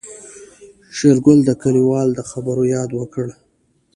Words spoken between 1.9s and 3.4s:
د خبرو ياد وکړ.